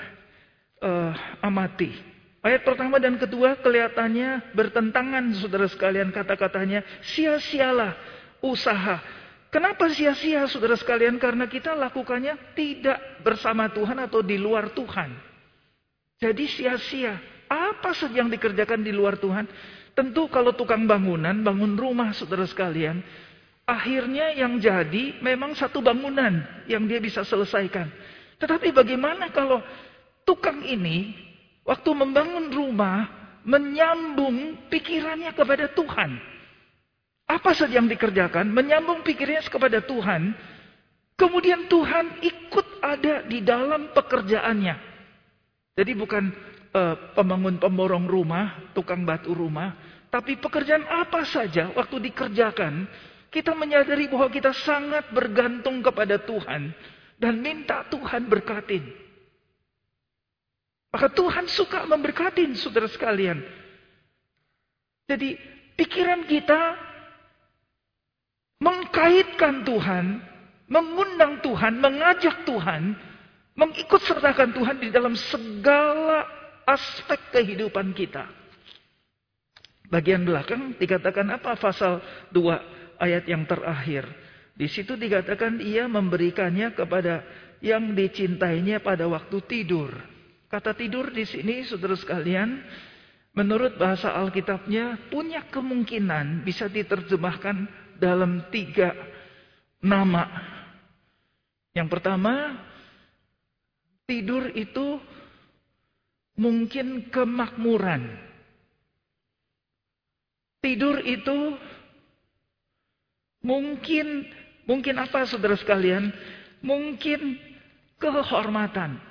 uh, 0.80 1.14
amati. 1.44 1.92
Ayat 2.42 2.64
pertama 2.64 2.98
dan 2.98 3.20
kedua 3.22 3.60
kelihatannya 3.60 4.56
bertentangan 4.58 5.36
saudara 5.36 5.68
sekalian 5.68 6.10
kata-katanya. 6.10 6.82
Sia-sialah 7.06 7.94
usaha. 8.42 8.98
Kenapa 9.52 9.92
sia-sia 9.92 10.48
saudara 10.48 10.80
sekalian? 10.80 11.20
Karena 11.20 11.46
kita 11.46 11.76
lakukannya 11.76 12.56
tidak 12.56 12.98
bersama 13.22 13.68
Tuhan 13.70 14.00
atau 14.00 14.24
di 14.24 14.40
luar 14.40 14.72
Tuhan. 14.72 15.12
Jadi 16.24 16.46
sia-sia. 16.48 17.20
Apa 17.52 17.92
saja 17.92 18.24
yang 18.24 18.32
dikerjakan 18.32 18.80
di 18.80 18.96
luar 18.96 19.20
Tuhan? 19.20 19.44
Tentu 19.92 20.32
kalau 20.32 20.56
tukang 20.56 20.88
bangunan, 20.88 21.36
bangun 21.44 21.76
rumah 21.76 22.16
saudara 22.16 22.48
sekalian. 22.48 23.04
Akhirnya 23.68 24.34
yang 24.36 24.58
jadi 24.58 25.20
memang 25.20 25.56
satu 25.56 25.80
bangunan 25.84 26.44
yang 26.68 26.88
dia 26.88 27.00
bisa 27.00 27.24
selesaikan. 27.24 27.88
Tetapi 28.42 28.74
bagaimana 28.74 29.30
kalau 29.30 29.62
tukang 30.26 30.66
ini 30.66 31.14
waktu 31.68 31.90
membangun 31.94 32.50
rumah 32.50 33.06
menyambung 33.46 34.68
pikirannya 34.70 35.34
kepada 35.34 35.70
Tuhan. 35.74 36.18
Apa 37.30 37.56
saja 37.56 37.80
yang 37.80 37.88
dikerjakan, 37.88 38.50
menyambung 38.52 39.06
pikirannya 39.08 39.48
kepada 39.48 39.80
Tuhan. 39.86 40.36
Kemudian 41.16 41.70
Tuhan 41.70 42.18
ikut 42.26 42.68
ada 42.82 43.24
di 43.30 43.46
dalam 43.46 43.94
pekerjaannya. 43.94 44.76
Jadi 45.78 45.92
bukan 45.96 46.34
uh, 46.72 46.96
pembangun 47.16 47.60
pemborong 47.60 48.08
rumah, 48.08 48.72
tukang 48.72 49.04
batu 49.04 49.36
rumah, 49.36 49.76
tapi 50.12 50.40
pekerjaan 50.40 50.84
apa 50.88 51.24
saja 51.24 51.72
waktu 51.72 52.12
dikerjakan, 52.12 52.88
kita 53.32 53.56
menyadari 53.56 54.12
bahwa 54.12 54.28
kita 54.28 54.52
sangat 54.52 55.08
bergantung 55.16 55.80
kepada 55.80 56.20
Tuhan 56.20 56.76
dan 57.16 57.34
minta 57.40 57.88
Tuhan 57.88 58.28
berkatin. 58.28 58.84
Maka 60.92 61.08
Tuhan 61.16 61.48
suka 61.48 61.88
memberkatin 61.88 62.52
saudara 62.60 62.92
sekalian. 62.92 63.40
Jadi 65.08 65.40
pikiran 65.80 66.28
kita 66.28 66.76
mengkaitkan 68.60 69.64
Tuhan, 69.64 70.06
mengundang 70.68 71.40
Tuhan, 71.40 71.80
mengajak 71.80 72.44
Tuhan, 72.44 73.00
mengikut 73.56 74.04
sertakan 74.04 74.52
Tuhan 74.52 74.84
di 74.84 74.92
dalam 74.92 75.16
segala 75.16 76.41
aspek 76.66 77.20
kehidupan 77.34 77.94
kita. 77.96 78.28
Bagian 79.92 80.24
belakang 80.24 80.80
dikatakan 80.80 81.28
apa? 81.36 81.60
Pasal 81.60 82.00
2 82.32 82.96
ayat 83.02 83.28
yang 83.28 83.44
terakhir. 83.44 84.08
Di 84.56 84.70
situ 84.72 84.96
dikatakan 84.96 85.60
ia 85.60 85.90
memberikannya 85.90 86.72
kepada 86.72 87.26
yang 87.60 87.92
dicintainya 87.92 88.80
pada 88.80 89.10
waktu 89.12 89.38
tidur. 89.50 89.92
Kata 90.48 90.76
tidur 90.76 91.12
di 91.12 91.24
sini 91.24 91.64
saudara 91.64 91.96
sekalian, 91.96 92.60
menurut 93.32 93.80
bahasa 93.80 94.12
Alkitabnya 94.16 95.12
punya 95.12 95.48
kemungkinan 95.48 96.44
bisa 96.44 96.68
diterjemahkan 96.68 97.68
dalam 98.00 98.48
tiga 98.52 98.92
nama. 99.80 100.28
Yang 101.72 101.88
pertama, 101.88 102.60
tidur 104.04 104.52
itu 104.52 105.00
mungkin 106.38 107.12
kemakmuran. 107.12 108.08
Tidur 110.62 111.02
itu 111.02 111.58
mungkin 113.42 114.30
mungkin 114.70 114.96
apa 115.02 115.26
saudara 115.26 115.58
sekalian? 115.58 116.14
Mungkin 116.62 117.42
kehormatan. 117.98 119.02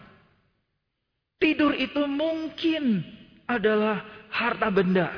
Tidur 1.41 1.75
itu 1.75 2.07
mungkin 2.07 3.03
adalah 3.51 4.05
harta 4.31 4.69
benda. 4.71 5.11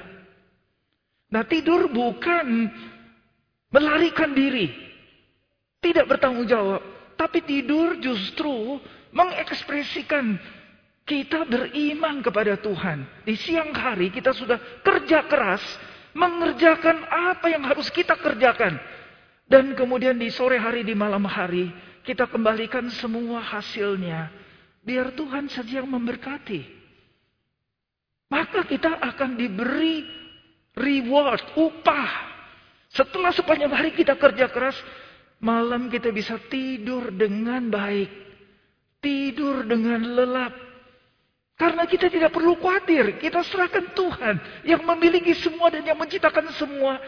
Nah, 1.33 1.43
tidur 1.49 1.89
bukan 1.89 2.69
melarikan 3.73 4.37
diri, 4.37 4.69
tidak 5.81 6.09
bertanggung 6.13 6.45
jawab, 6.45 6.81
tapi 7.17 7.41
tidur 7.41 7.97
justru 7.99 8.77
mengekspresikan 9.17 10.37
kita 11.03 11.45
beriman 11.47 12.23
kepada 12.23 12.55
Tuhan. 12.59 13.05
Di 13.27 13.35
siang 13.35 13.75
hari 13.75 14.15
kita 14.15 14.31
sudah 14.31 14.59
kerja 14.87 15.27
keras 15.27 15.63
mengerjakan 16.15 17.09
apa 17.09 17.51
yang 17.51 17.65
harus 17.67 17.89
kita 17.91 18.15
kerjakan. 18.17 18.79
Dan 19.49 19.77
kemudian 19.77 20.17
di 20.17 20.33
sore 20.33 20.57
hari, 20.57 20.87
di 20.87 20.97
malam 20.97 21.29
hari, 21.29 21.69
kita 22.07 22.31
kembalikan 22.31 22.89
semua 22.89 23.43
hasilnya. 23.43 24.33
Biar 24.83 25.13
Tuhan 25.15 25.47
saja 25.51 25.83
yang 25.83 25.91
memberkati. 25.91 26.83
Maka 28.33 28.65
kita 28.65 28.97
akan 28.97 29.37
diberi 29.37 30.09
reward, 30.73 31.45
upah. 31.53 32.33
Setelah 32.89 33.33
sepanjang 33.33 33.73
hari 33.73 33.93
kita 33.93 34.17
kerja 34.17 34.49
keras, 34.49 34.77
malam 35.41 35.93
kita 35.93 36.09
bisa 36.09 36.41
tidur 36.49 37.13
dengan 37.13 37.69
baik. 37.69 38.09
Tidur 39.05 39.69
dengan 39.69 40.01
lelap. 40.01 40.72
Karena 41.63 41.87
kita 41.87 42.11
tidak 42.11 42.35
perlu 42.35 42.59
khawatir. 42.59 43.23
Kita 43.23 43.39
serahkan 43.47 43.95
Tuhan 43.95 44.35
yang 44.67 44.83
memiliki 44.83 45.31
semua 45.31 45.71
dan 45.71 45.87
yang 45.87 45.95
menciptakan 45.95 46.51
semua. 46.59 46.99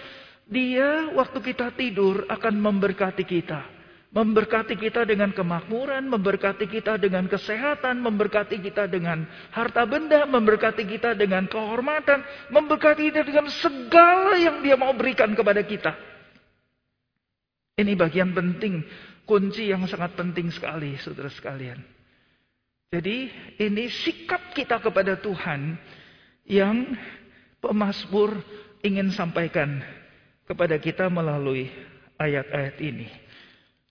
Dia 0.46 1.10
waktu 1.10 1.42
kita 1.42 1.74
tidur 1.74 2.22
akan 2.30 2.62
memberkati 2.62 3.26
kita. 3.26 3.66
Memberkati 4.14 4.78
kita 4.78 5.02
dengan 5.02 5.34
kemakmuran, 5.34 6.06
memberkati 6.06 6.70
kita 6.70 7.02
dengan 7.02 7.26
kesehatan, 7.26 7.98
memberkati 7.98 8.62
kita 8.62 8.86
dengan 8.86 9.26
harta 9.50 9.82
benda, 9.90 10.22
memberkati 10.22 10.86
kita 10.86 11.18
dengan 11.18 11.50
kehormatan, 11.50 12.22
memberkati 12.54 13.10
kita 13.10 13.26
dengan 13.26 13.50
segala 13.50 14.38
yang 14.38 14.62
dia 14.62 14.78
mau 14.78 14.94
berikan 14.94 15.34
kepada 15.34 15.66
kita. 15.66 15.98
Ini 17.74 17.98
bagian 17.98 18.30
penting, 18.30 18.86
kunci 19.26 19.66
yang 19.66 19.82
sangat 19.90 20.14
penting 20.14 20.46
sekali, 20.54 20.94
saudara 21.02 21.26
sekalian. 21.26 21.93
Jadi 22.92 23.31
ini 23.62 23.85
sikap 23.90 24.53
kita 24.53 24.79
kepada 24.79 25.18
Tuhan 25.18 25.79
yang 26.44 26.94
pemazmur 27.62 28.37
ingin 28.85 29.09
sampaikan 29.11 29.81
kepada 30.44 30.77
kita 30.77 31.09
melalui 31.09 31.73
ayat-ayat 32.20 32.77
ini. 32.85 33.09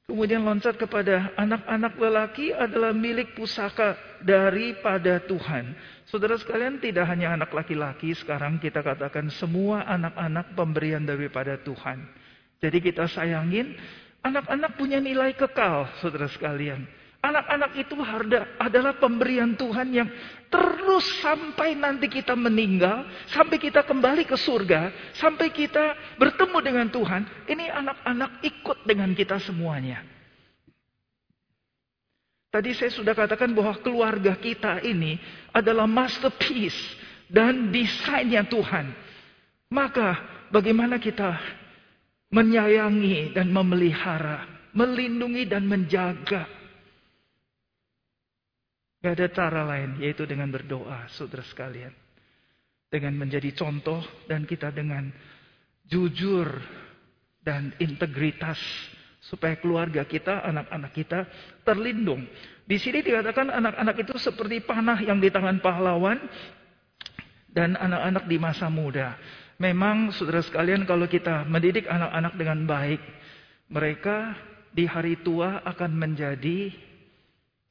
Kemudian 0.03 0.43
loncat 0.43 0.75
kepada 0.75 1.31
anak-anak 1.39 1.95
lelaki 1.95 2.51
adalah 2.51 2.91
milik 2.91 3.39
pusaka 3.39 3.95
daripada 4.19 5.23
Tuhan. 5.23 5.73
Saudara 6.11 6.35
sekalian 6.35 6.77
tidak 6.83 7.07
hanya 7.07 7.31
anak 7.31 7.55
laki-laki, 7.55 8.11
sekarang 8.11 8.59
kita 8.59 8.83
katakan 8.83 9.31
semua 9.31 9.87
anak-anak 9.87 10.59
pemberian 10.59 11.07
daripada 11.07 11.55
Tuhan. 11.63 12.03
Jadi 12.59 12.83
kita 12.83 13.07
sayangin, 13.07 13.79
anak-anak 14.27 14.75
punya 14.75 14.99
nilai 14.99 15.39
kekal, 15.39 15.87
saudara 16.03 16.27
sekalian. 16.27 16.83
Anak-anak 17.23 17.71
itu 17.79 17.95
adalah 18.59 18.99
pemberian 18.99 19.55
Tuhan 19.55 19.95
yang 19.95 20.11
terus 20.51 21.07
sampai 21.23 21.71
nanti 21.71 22.11
kita 22.11 22.35
meninggal, 22.35 23.07
sampai 23.31 23.55
kita 23.63 23.79
kembali 23.87 24.27
ke 24.27 24.35
surga, 24.35 24.91
sampai 25.15 25.47
kita 25.55 26.19
bertemu 26.19 26.57
dengan 26.59 26.87
Tuhan. 26.91 27.47
Ini 27.47 27.71
anak-anak 27.79 28.43
ikut 28.43 28.77
dengan 28.83 29.15
kita 29.15 29.39
semuanya. 29.39 30.03
Tadi 32.51 32.75
saya 32.75 32.91
sudah 32.91 33.15
katakan 33.15 33.55
bahwa 33.55 33.79
keluarga 33.79 34.35
kita 34.35 34.83
ini 34.83 35.15
adalah 35.55 35.87
masterpiece 35.87 36.77
dan 37.31 37.71
desainnya 37.71 38.43
Tuhan. 38.51 38.91
Maka 39.71 40.19
bagaimana 40.51 40.99
kita 40.99 41.39
menyayangi 42.35 43.31
dan 43.31 43.47
memelihara, 43.47 44.69
melindungi 44.75 45.47
dan 45.47 45.63
menjaga 45.65 46.62
Gak 49.03 49.19
ada 49.19 49.27
cara 49.35 49.61
lain, 49.67 49.99
yaitu 49.99 50.23
dengan 50.23 50.47
berdoa, 50.47 51.11
saudara 51.11 51.43
sekalian. 51.43 51.91
Dengan 52.87 53.19
menjadi 53.19 53.51
contoh 53.51 53.99
dan 54.31 54.47
kita 54.47 54.71
dengan 54.71 55.11
jujur 55.83 56.47
dan 57.43 57.75
integritas 57.83 58.55
supaya 59.19 59.59
keluarga 59.59 60.07
kita, 60.07 60.47
anak-anak 60.47 60.91
kita 60.95 61.19
terlindung. 61.67 62.23
Di 62.63 62.79
sini 62.79 63.03
dikatakan 63.03 63.51
anak-anak 63.51 64.07
itu 64.07 64.15
seperti 64.15 64.63
panah 64.63 64.95
yang 65.03 65.19
di 65.19 65.27
tangan 65.27 65.59
pahlawan 65.59 66.23
dan 67.51 67.75
anak-anak 67.75 68.23
di 68.23 68.39
masa 68.39 68.71
muda. 68.71 69.19
Memang 69.59 70.15
saudara 70.15 70.39
sekalian 70.39 70.87
kalau 70.87 71.11
kita 71.11 71.43
mendidik 71.43 71.91
anak-anak 71.91 72.39
dengan 72.39 72.59
baik, 72.63 73.03
mereka 73.67 74.31
di 74.71 74.87
hari 74.87 75.19
tua 75.19 75.59
akan 75.67 75.91
menjadi 75.91 76.71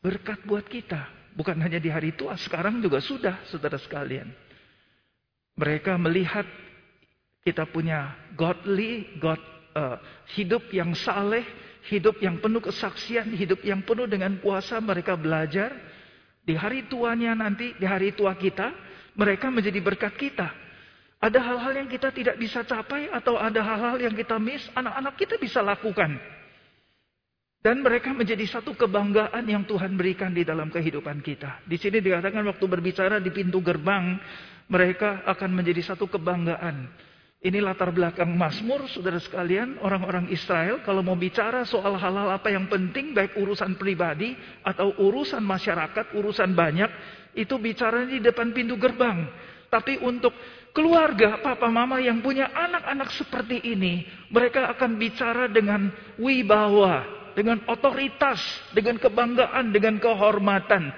berkat 0.04 0.44
buat 0.44 0.68
kita. 0.68 1.21
Bukan 1.32 1.56
hanya 1.60 1.80
di 1.80 1.88
hari 1.88 2.12
tua, 2.12 2.36
sekarang 2.36 2.80
juga 2.84 3.00
sudah, 3.00 3.40
saudara 3.48 3.80
sekalian. 3.80 4.28
Mereka 5.56 5.96
melihat 5.96 6.44
Kita 7.42 7.66
punya 7.66 8.14
godly, 8.38 9.18
God 9.18 9.42
uh, 9.74 9.98
hidup 10.38 10.70
yang 10.70 10.94
saleh, 10.94 11.42
hidup 11.90 12.22
yang 12.22 12.38
penuh 12.38 12.62
kesaksian, 12.62 13.34
hidup 13.34 13.58
yang 13.66 13.82
penuh 13.82 14.06
dengan 14.06 14.38
puasa. 14.38 14.78
Mereka 14.78 15.18
belajar 15.18 15.74
di 16.46 16.54
hari 16.54 16.86
tuanya 16.86 17.34
nanti, 17.34 17.74
di 17.74 17.82
hari 17.82 18.14
tua 18.14 18.38
kita, 18.38 18.70
mereka 19.18 19.50
menjadi 19.50 19.82
berkat 19.82 20.14
kita. 20.14 20.54
Ada 21.18 21.38
hal-hal 21.42 21.82
yang 21.82 21.90
kita 21.90 22.14
tidak 22.14 22.38
bisa 22.38 22.62
capai 22.62 23.10
atau 23.10 23.34
ada 23.34 23.58
hal-hal 23.58 23.98
yang 23.98 24.14
kita 24.14 24.38
miss, 24.38 24.62
anak-anak 24.78 25.14
kita 25.18 25.34
bisa 25.42 25.66
lakukan. 25.66 26.14
Dan 27.62 27.78
mereka 27.78 28.10
menjadi 28.10 28.42
satu 28.58 28.74
kebanggaan 28.74 29.46
yang 29.46 29.62
Tuhan 29.62 29.94
berikan 29.94 30.34
di 30.34 30.42
dalam 30.42 30.66
kehidupan 30.66 31.22
kita. 31.22 31.62
Di 31.62 31.78
sini 31.78 32.02
dikatakan 32.02 32.42
waktu 32.42 32.66
berbicara 32.66 33.22
di 33.22 33.30
pintu 33.30 33.62
gerbang, 33.62 34.18
mereka 34.66 35.22
akan 35.30 35.50
menjadi 35.54 35.94
satu 35.94 36.10
kebanggaan. 36.10 36.90
Ini 37.42 37.62
latar 37.62 37.94
belakang 37.94 38.34
Mazmur, 38.34 38.90
saudara 38.90 39.22
sekalian, 39.22 39.78
orang-orang 39.78 40.26
Israel 40.34 40.82
kalau 40.82 41.06
mau 41.06 41.14
bicara 41.14 41.62
soal 41.62 41.94
hal-hal 41.98 42.34
apa 42.34 42.50
yang 42.50 42.66
penting, 42.66 43.14
baik 43.14 43.38
urusan 43.38 43.78
pribadi 43.78 44.34
atau 44.66 44.94
urusan 44.98 45.42
masyarakat, 45.42 46.18
urusan 46.18 46.54
banyak, 46.54 46.90
itu 47.38 47.54
bicara 47.62 48.06
di 48.06 48.18
depan 48.18 48.50
pintu 48.50 48.74
gerbang. 48.74 49.26
Tapi 49.70 50.02
untuk 50.02 50.34
keluarga, 50.74 51.38
papa 51.38 51.70
mama 51.70 52.02
yang 52.02 52.22
punya 52.22 52.50
anak-anak 52.50 53.10
seperti 53.14 53.58
ini, 53.70 54.02
mereka 54.30 54.70
akan 54.74 54.98
bicara 54.98 55.50
dengan 55.50 55.90
wibawa, 56.22 57.21
dengan 57.32 57.60
otoritas, 57.68 58.40
dengan 58.72 58.96
kebanggaan, 58.96 59.72
dengan 59.72 59.98
kehormatan. 60.00 60.92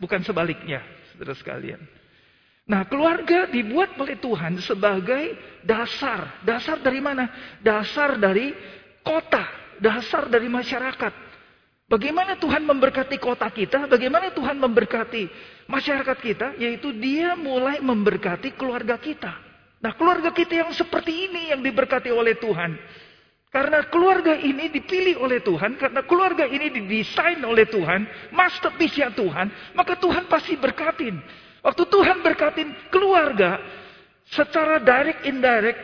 Bukan 0.00 0.24
sebaliknya, 0.24 0.80
saudara 1.12 1.36
sekalian. 1.36 1.80
Nah, 2.70 2.86
keluarga 2.86 3.50
dibuat 3.50 3.98
oleh 3.98 4.14
Tuhan 4.22 4.62
sebagai 4.62 5.34
dasar. 5.66 6.40
Dasar 6.46 6.78
dari 6.78 7.02
mana? 7.02 7.56
Dasar 7.58 8.14
dari 8.14 8.54
kota, 9.02 9.42
dasar 9.82 10.30
dari 10.30 10.46
masyarakat. 10.46 11.30
Bagaimana 11.90 12.38
Tuhan 12.38 12.62
memberkati 12.62 13.18
kota 13.18 13.50
kita? 13.50 13.90
Bagaimana 13.90 14.30
Tuhan 14.30 14.54
memberkati 14.62 15.26
masyarakat 15.66 16.18
kita? 16.22 16.46
Yaitu 16.62 16.94
Dia 16.94 17.34
mulai 17.34 17.82
memberkati 17.82 18.54
keluarga 18.54 18.94
kita. 18.94 19.34
Nah, 19.82 19.96
keluarga 19.98 20.30
kita 20.30 20.62
yang 20.62 20.70
seperti 20.70 21.26
ini 21.26 21.50
yang 21.50 21.58
diberkati 21.64 22.14
oleh 22.14 22.38
Tuhan. 22.38 22.78
Karena 23.50 23.82
keluarga 23.90 24.38
ini 24.38 24.70
dipilih 24.70 25.18
oleh 25.18 25.42
Tuhan, 25.42 25.74
karena 25.74 26.06
keluarga 26.06 26.46
ini 26.46 26.70
didesain 26.70 27.42
oleh 27.42 27.66
Tuhan, 27.66 28.06
masterpiece-nya 28.30 29.10
Tuhan, 29.10 29.74
maka 29.74 29.98
Tuhan 29.98 30.30
pasti 30.30 30.54
berkatin. 30.54 31.18
Waktu 31.58 31.82
Tuhan 31.90 32.22
berkatin 32.22 32.70
keluarga, 32.94 33.58
secara 34.30 34.78
direct 34.78 35.26
indirect, 35.26 35.80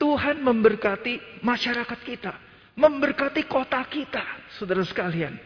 Tuhan 0.00 0.40
memberkati 0.40 1.44
masyarakat 1.44 2.00
kita. 2.08 2.32
Memberkati 2.80 3.44
kota 3.44 3.84
kita, 3.84 4.56
saudara 4.56 4.80
sekalian. 4.80 5.36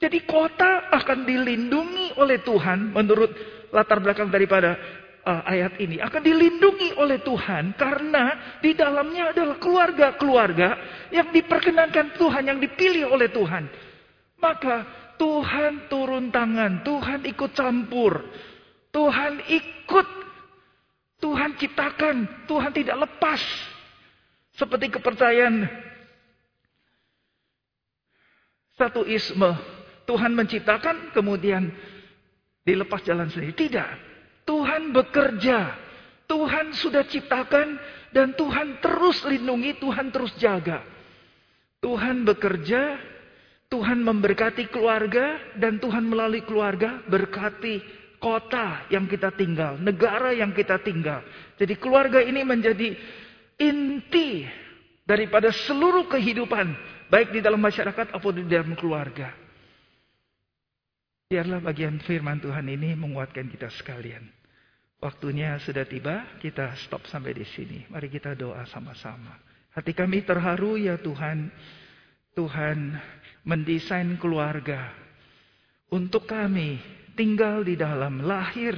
Jadi 0.00 0.26
kota 0.26 0.90
akan 0.90 1.22
dilindungi 1.22 2.18
oleh 2.18 2.42
Tuhan 2.42 2.90
menurut 2.90 3.30
latar 3.70 4.02
belakang 4.02 4.26
daripada 4.26 4.74
uh, 5.24 5.42
ayat 5.44 5.76
ini. 5.80 6.00
Akan 6.00 6.24
dilindungi 6.24 6.96
oleh 6.96 7.20
Tuhan 7.20 7.76
karena 7.76 8.56
di 8.60 8.72
dalamnya 8.72 9.32
adalah 9.32 9.56
keluarga-keluarga 9.60 10.68
yang 11.12 11.28
diperkenankan 11.32 12.16
Tuhan, 12.16 12.42
yang 12.48 12.58
dipilih 12.60 13.10
oleh 13.12 13.28
Tuhan. 13.28 13.64
Maka 14.40 14.76
Tuhan 15.20 15.92
turun 15.92 16.32
tangan, 16.32 16.80
Tuhan 16.80 17.28
ikut 17.28 17.50
campur. 17.52 18.24
Tuhan 18.90 19.44
ikut. 19.46 20.08
Tuhan 21.20 21.50
ciptakan. 21.60 22.48
Tuhan 22.48 22.72
tidak 22.72 22.96
lepas. 23.04 23.42
Seperti 24.56 24.88
kepercayaan 24.88 25.68
satu 28.80 29.04
isme. 29.04 29.52
Tuhan 30.08 30.32
menciptakan 30.34 31.12
kemudian 31.12 31.68
dilepas 32.64 33.04
jalan 33.04 33.28
sendiri. 33.28 33.52
Tidak. 33.52 34.09
Tuhan 34.44 34.92
bekerja. 34.94 35.88
Tuhan 36.30 36.70
sudah 36.78 37.02
ciptakan 37.10 37.74
dan 38.14 38.38
Tuhan 38.38 38.78
terus 38.78 39.18
lindungi, 39.26 39.82
Tuhan 39.82 40.14
terus 40.14 40.30
jaga. 40.38 40.86
Tuhan 41.82 42.22
bekerja, 42.22 43.00
Tuhan 43.66 44.04
memberkati 44.04 44.70
keluarga 44.70 45.38
dan 45.58 45.82
Tuhan 45.82 46.06
melalui 46.06 46.44
keluarga 46.46 47.02
berkati 47.08 47.82
kota 48.20 48.84
yang 48.92 49.08
kita 49.08 49.32
tinggal, 49.32 49.80
negara 49.80 50.36
yang 50.36 50.52
kita 50.52 50.76
tinggal. 50.84 51.24
Jadi 51.56 51.74
keluarga 51.80 52.20
ini 52.20 52.44
menjadi 52.44 52.94
inti 53.56 54.44
daripada 55.08 55.48
seluruh 55.50 56.06
kehidupan, 56.06 56.68
baik 57.08 57.32
di 57.32 57.40
dalam 57.40 57.58
masyarakat 57.58 58.12
atau 58.12 58.30
di 58.30 58.44
dalam 58.44 58.76
keluarga. 58.76 59.39
Biarlah 61.30 61.62
bagian 61.62 62.02
firman 62.02 62.42
Tuhan 62.42 62.66
ini 62.66 62.98
menguatkan 62.98 63.46
kita 63.46 63.70
sekalian. 63.70 64.26
Waktunya 64.98 65.62
sudah 65.62 65.86
tiba, 65.86 66.26
kita 66.42 66.74
stop 66.82 67.06
sampai 67.06 67.38
di 67.38 67.46
sini. 67.46 67.86
Mari 67.86 68.10
kita 68.10 68.34
doa 68.34 68.66
sama-sama. 68.66 69.38
Hati 69.70 69.94
kami 69.94 70.26
terharu 70.26 70.74
ya 70.74 70.98
Tuhan. 70.98 71.46
Tuhan 72.34 72.98
mendesain 73.46 74.10
keluarga 74.18 74.90
untuk 75.94 76.26
kami 76.26 76.82
tinggal 77.14 77.62
di 77.62 77.78
dalam, 77.78 78.26
lahir 78.26 78.74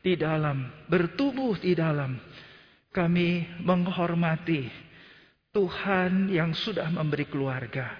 di 0.00 0.16
dalam, 0.16 0.72
bertubuh 0.88 1.60
di 1.60 1.76
dalam. 1.76 2.16
Kami 2.96 3.60
menghormati 3.60 4.72
Tuhan 5.52 6.32
yang 6.32 6.56
sudah 6.56 6.88
memberi 6.88 7.28
keluarga. 7.28 7.92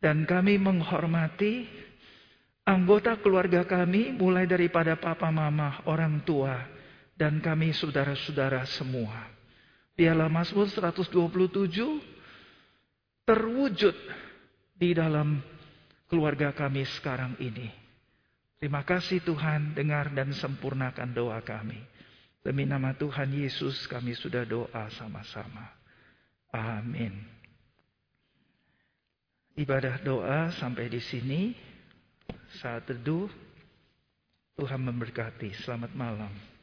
Dan 0.00 0.24
kami 0.24 0.56
menghormati 0.56 1.83
anggota 2.64 3.20
keluarga 3.20 3.62
kami 3.68 4.10
mulai 4.16 4.48
daripada 4.48 4.96
papa 4.96 5.28
mama, 5.28 5.84
orang 5.84 6.20
tua. 6.24 6.72
Dan 7.14 7.38
kami 7.38 7.70
saudara-saudara 7.70 8.66
semua. 8.66 9.30
Biarlah 9.94 10.26
Mazmur 10.26 10.66
127 10.66 11.14
terwujud 13.22 13.94
di 14.74 14.90
dalam 14.90 15.38
keluarga 16.10 16.50
kami 16.50 16.82
sekarang 16.98 17.38
ini. 17.38 17.70
Terima 18.58 18.82
kasih 18.82 19.22
Tuhan, 19.22 19.78
dengar 19.78 20.10
dan 20.10 20.34
sempurnakan 20.34 21.14
doa 21.14 21.38
kami. 21.46 21.78
Demi 22.42 22.66
nama 22.66 22.92
Tuhan 22.92 23.30
Yesus 23.30 23.86
kami 23.86 24.18
sudah 24.18 24.42
doa 24.42 24.90
sama-sama. 24.98 25.70
Amin. 26.50 27.14
Ibadah 29.54 30.02
doa 30.02 30.50
sampai 30.58 30.90
di 30.90 30.98
sini. 30.98 31.54
Saat 32.62 32.86
teduh, 32.86 33.26
Tuhan 34.54 34.78
memberkati. 34.86 35.50
Selamat 35.58 35.90
malam. 35.98 36.53